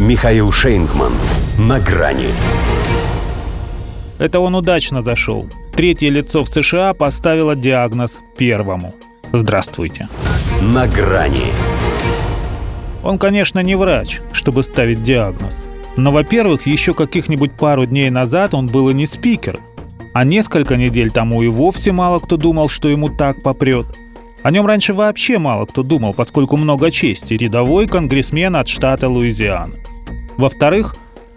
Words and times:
Михаил 0.00 0.50
Шейнгман. 0.50 1.12
На 1.58 1.78
грани. 1.78 2.28
Это 4.18 4.40
он 4.40 4.54
удачно 4.54 5.02
зашел. 5.02 5.46
Третье 5.74 6.08
лицо 6.08 6.42
в 6.42 6.48
США 6.48 6.94
поставило 6.94 7.54
диагноз 7.54 8.18
первому. 8.38 8.94
Здравствуйте. 9.30 10.08
На 10.62 10.86
грани. 10.86 11.52
Он, 13.02 13.18
конечно, 13.18 13.60
не 13.60 13.74
врач, 13.74 14.22
чтобы 14.32 14.62
ставить 14.62 15.04
диагноз. 15.04 15.54
Но, 15.98 16.12
во-первых, 16.12 16.66
еще 16.66 16.94
каких-нибудь 16.94 17.52
пару 17.52 17.84
дней 17.84 18.08
назад 18.08 18.54
он 18.54 18.68
был 18.68 18.88
и 18.88 18.94
не 18.94 19.04
спикер. 19.04 19.58
А 20.14 20.24
несколько 20.24 20.76
недель 20.76 21.10
тому 21.10 21.42
и 21.42 21.48
вовсе 21.48 21.92
мало 21.92 22.20
кто 22.20 22.38
думал, 22.38 22.70
что 22.70 22.88
ему 22.88 23.10
так 23.10 23.42
попрет. 23.42 23.84
О 24.42 24.50
нем 24.50 24.64
раньше 24.64 24.94
вообще 24.94 25.38
мало 25.38 25.66
кто 25.66 25.82
думал, 25.82 26.14
поскольку 26.14 26.56
много 26.56 26.90
чести, 26.90 27.34
рядовой 27.34 27.86
конгрессмен 27.86 28.56
от 28.56 28.66
штата 28.66 29.06
Луизиана. 29.06 29.74
Во-вторых, 30.36 30.94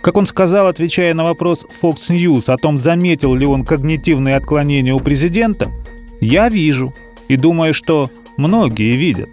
как 0.00 0.16
он 0.16 0.26
сказал, 0.26 0.68
отвечая 0.68 1.14
на 1.14 1.24
вопрос 1.24 1.66
Fox 1.82 2.10
News 2.10 2.44
о 2.52 2.56
том, 2.56 2.78
заметил 2.78 3.34
ли 3.34 3.46
он 3.46 3.64
когнитивные 3.64 4.36
отклонения 4.36 4.94
у 4.94 5.00
президента, 5.00 5.70
я 6.20 6.48
вижу 6.48 6.94
и 7.28 7.36
думаю, 7.36 7.74
что 7.74 8.10
многие 8.36 8.96
видят. 8.96 9.30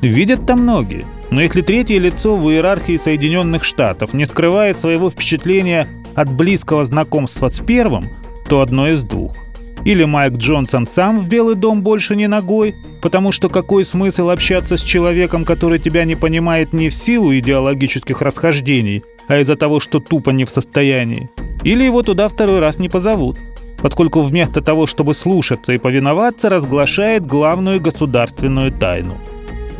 Видят-то 0.00 0.56
многие, 0.56 1.04
но 1.30 1.40
если 1.40 1.62
третье 1.62 1.98
лицо 1.98 2.36
в 2.36 2.50
иерархии 2.50 3.00
Соединенных 3.02 3.64
Штатов 3.64 4.14
не 4.14 4.26
скрывает 4.26 4.78
своего 4.78 5.10
впечатления 5.10 5.88
от 6.14 6.30
близкого 6.30 6.84
знакомства 6.84 7.48
с 7.48 7.60
первым, 7.60 8.08
то 8.48 8.60
одно 8.60 8.88
из 8.88 9.02
двух– 9.02 9.36
или 9.84 10.04
Майк 10.04 10.34
Джонсон 10.34 10.86
сам 10.86 11.18
в 11.18 11.28
Белый 11.28 11.54
дом 11.54 11.82
больше 11.82 12.16
не 12.16 12.26
ногой, 12.26 12.74
потому 13.00 13.32
что 13.32 13.48
какой 13.48 13.84
смысл 13.84 14.30
общаться 14.30 14.76
с 14.76 14.82
человеком, 14.82 15.44
который 15.44 15.78
тебя 15.78 16.04
не 16.04 16.14
понимает 16.14 16.72
не 16.72 16.88
в 16.88 16.94
силу 16.94 17.34
идеологических 17.36 18.20
расхождений, 18.20 19.04
а 19.28 19.38
из-за 19.38 19.56
того, 19.56 19.80
что 19.80 20.00
тупо 20.00 20.30
не 20.30 20.44
в 20.44 20.50
состоянии. 20.50 21.30
Или 21.64 21.84
его 21.84 22.02
туда 22.02 22.28
второй 22.28 22.60
раз 22.60 22.78
не 22.78 22.88
позовут, 22.88 23.36
поскольку 23.80 24.20
вместо 24.22 24.60
того, 24.60 24.86
чтобы 24.86 25.14
слушаться 25.14 25.72
и 25.72 25.78
повиноваться, 25.78 26.48
разглашает 26.48 27.26
главную 27.26 27.80
государственную 27.80 28.72
тайну. 28.72 29.16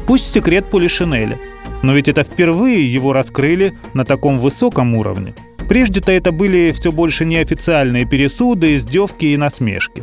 Пусть 0.06 0.32
секрет 0.32 0.66
Полишинеля, 0.70 1.38
но 1.82 1.92
ведь 1.92 2.08
это 2.08 2.22
впервые 2.22 2.92
его 2.92 3.12
раскрыли 3.12 3.74
на 3.94 4.04
таком 4.04 4.38
высоком 4.38 4.94
уровне– 4.94 5.34
Прежде-то 5.68 6.10
это 6.12 6.32
были 6.32 6.72
все 6.72 6.90
больше 6.90 7.26
неофициальные 7.26 8.06
пересуды, 8.06 8.76
издевки 8.76 9.26
и 9.26 9.36
насмешки. 9.36 10.02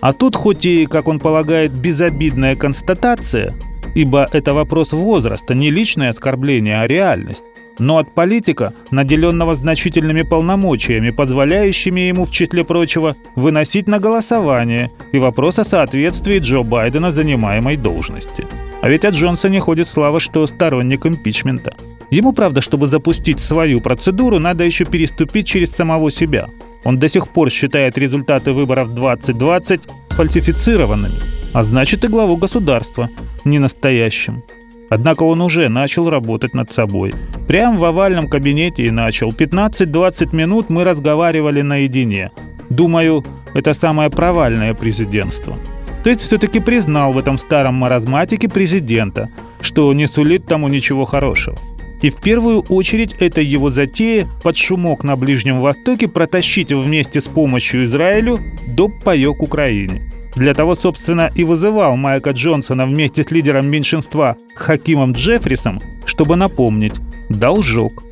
А 0.00 0.12
тут 0.12 0.36
хоть 0.36 0.66
и, 0.66 0.84
как 0.86 1.08
он 1.08 1.18
полагает, 1.18 1.72
безобидная 1.72 2.54
констатация, 2.54 3.54
ибо 3.94 4.28
это 4.30 4.52
вопрос 4.52 4.92
возраста, 4.92 5.54
не 5.54 5.70
личное 5.70 6.10
оскорбление, 6.10 6.82
а 6.82 6.86
реальность, 6.86 7.42
но 7.78 7.96
от 7.96 8.14
политика, 8.14 8.74
наделенного 8.90 9.54
значительными 9.54 10.20
полномочиями, 10.20 11.10
позволяющими 11.10 12.00
ему, 12.02 12.26
в 12.26 12.30
числе 12.30 12.62
прочего, 12.62 13.16
выносить 13.34 13.88
на 13.88 13.98
голосование 13.98 14.90
и 15.12 15.18
вопрос 15.18 15.58
о 15.58 15.64
соответствии 15.64 16.40
Джо 16.40 16.62
Байдена 16.62 17.10
занимаемой 17.10 17.76
должности. 17.76 18.46
А 18.82 18.88
ведь 18.90 19.06
о 19.06 19.10
Джонсоне 19.10 19.60
ходит 19.60 19.88
слава, 19.88 20.20
что 20.20 20.46
сторонник 20.46 21.06
импичмента– 21.06 21.74
Ему, 22.10 22.32
правда, 22.32 22.60
чтобы 22.60 22.86
запустить 22.86 23.40
свою 23.40 23.80
процедуру, 23.80 24.38
надо 24.38 24.64
еще 24.64 24.84
переступить 24.84 25.46
через 25.46 25.70
самого 25.70 26.10
себя. 26.10 26.48
Он 26.84 26.98
до 26.98 27.08
сих 27.08 27.28
пор 27.28 27.50
считает 27.50 27.98
результаты 27.98 28.52
выборов 28.52 28.94
2020 28.94 29.80
фальсифицированными, 30.10 31.16
а 31.52 31.64
значит 31.64 32.04
и 32.04 32.08
главу 32.08 32.36
государства 32.36 33.10
не 33.44 33.58
настоящим. 33.58 34.42
Однако 34.88 35.24
он 35.24 35.40
уже 35.40 35.68
начал 35.68 36.08
работать 36.08 36.54
над 36.54 36.70
собой. 36.72 37.12
Прям 37.48 37.76
в 37.76 37.84
овальном 37.84 38.28
кабинете 38.28 38.86
и 38.86 38.90
начал. 38.90 39.30
15-20 39.30 40.34
минут 40.34 40.70
мы 40.70 40.84
разговаривали 40.84 41.60
наедине. 41.62 42.30
Думаю, 42.70 43.24
это 43.52 43.74
самое 43.74 44.10
провальное 44.10 44.74
президентство. 44.74 45.56
То 46.04 46.10
есть 46.10 46.22
все-таки 46.22 46.60
признал 46.60 47.12
в 47.12 47.18
этом 47.18 47.36
старом 47.36 47.74
маразматике 47.74 48.48
президента, 48.48 49.28
что 49.60 49.92
не 49.92 50.06
сулит 50.06 50.46
тому 50.46 50.68
ничего 50.68 51.04
хорошего. 51.04 51.56
И 52.02 52.10
в 52.10 52.16
первую 52.16 52.60
очередь 52.60 53.14
это 53.20 53.40
его 53.40 53.70
затея 53.70 54.26
под 54.42 54.56
шумок 54.56 55.04
на 55.04 55.16
Ближнем 55.16 55.60
Востоке 55.60 56.08
протащить 56.08 56.72
вместе 56.72 57.20
с 57.20 57.24
помощью 57.24 57.84
Израилю 57.86 58.38
доп. 58.68 58.92
паёк 59.02 59.42
Украине. 59.42 60.10
Для 60.34 60.52
того, 60.52 60.74
собственно, 60.74 61.30
и 61.34 61.44
вызывал 61.44 61.96
Майка 61.96 62.30
Джонсона 62.30 62.84
вместе 62.84 63.24
с 63.24 63.30
лидером 63.30 63.68
меньшинства 63.68 64.36
Хакимом 64.54 65.12
Джеффрисом, 65.12 65.80
чтобы 66.04 66.36
напомнить– 66.36 66.94
должок. 67.30 68.04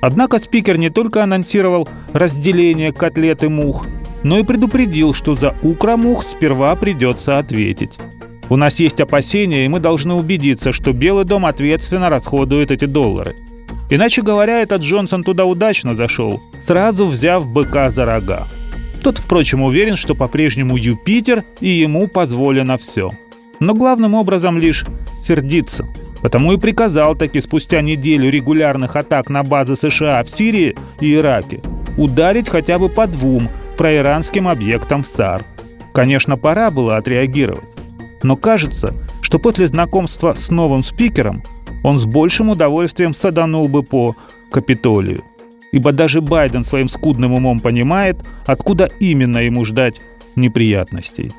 Однако 0.00 0.38
спикер 0.38 0.78
не 0.78 0.90
только 0.90 1.22
анонсировал 1.22 1.88
разделение 2.12 2.92
котлеты 2.92 3.48
мух, 3.48 3.86
но 4.22 4.38
и 4.38 4.44
предупредил, 4.44 5.12
что 5.12 5.34
за 5.34 5.56
укромух 5.62 6.24
сперва 6.24 6.74
придется 6.76 7.38
ответить. 7.38 7.98
У 8.52 8.56
нас 8.56 8.80
есть 8.80 9.00
опасения, 9.00 9.64
и 9.64 9.68
мы 9.68 9.80
должны 9.80 10.12
убедиться, 10.12 10.72
что 10.72 10.92
Белый 10.92 11.24
дом 11.24 11.46
ответственно 11.46 12.10
расходует 12.10 12.70
эти 12.70 12.84
доллары. 12.84 13.34
Иначе 13.88 14.20
говоря, 14.20 14.60
этот 14.60 14.82
Джонсон 14.82 15.24
туда 15.24 15.46
удачно 15.46 15.94
зашел, 15.94 16.38
сразу 16.66 17.06
взяв 17.06 17.46
быка 17.46 17.88
за 17.88 18.04
рога. 18.04 18.46
Тот, 19.02 19.16
впрочем, 19.16 19.62
уверен, 19.62 19.96
что 19.96 20.14
по-прежнему 20.14 20.76
Юпитер, 20.76 21.44
и 21.60 21.68
ему 21.70 22.08
позволено 22.08 22.76
все. 22.76 23.10
Но 23.58 23.72
главным 23.72 24.12
образом 24.12 24.58
лишь 24.58 24.84
сердиться. 25.26 25.86
Потому 26.20 26.52
и 26.52 26.58
приказал 26.58 27.16
таки 27.16 27.40
спустя 27.40 27.80
неделю 27.80 28.28
регулярных 28.28 28.96
атак 28.96 29.30
на 29.30 29.44
базы 29.44 29.76
США 29.76 30.22
в 30.22 30.28
Сирии 30.28 30.76
и 31.00 31.14
Ираке 31.14 31.62
ударить 31.96 32.50
хотя 32.50 32.78
бы 32.78 32.90
по 32.90 33.06
двум 33.06 33.48
проиранским 33.78 34.46
объектам 34.46 35.04
в 35.04 35.06
САР. 35.06 35.42
Конечно, 35.94 36.36
пора 36.36 36.70
было 36.70 36.98
отреагировать. 36.98 37.71
Но 38.22 38.36
кажется, 38.36 38.94
что 39.20 39.38
после 39.38 39.66
знакомства 39.66 40.34
с 40.34 40.50
новым 40.50 40.84
спикером 40.84 41.42
он 41.82 41.98
с 41.98 42.04
большим 42.04 42.50
удовольствием 42.50 43.14
саданул 43.14 43.68
бы 43.68 43.82
по 43.82 44.14
Капитолию. 44.50 45.22
Ибо 45.72 45.92
даже 45.92 46.20
Байден 46.20 46.64
своим 46.64 46.88
скудным 46.88 47.32
умом 47.32 47.60
понимает, 47.60 48.18
откуда 48.46 48.90
именно 49.00 49.38
ему 49.38 49.64
ждать 49.64 50.00
неприятностей. 50.36 51.32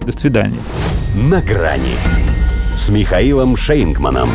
До 0.00 0.12
свидания. 0.12 0.58
На 1.16 1.42
грани 1.42 1.96
с 2.76 2.88
Михаилом 2.88 3.56
Шейнгманом. 3.56 4.28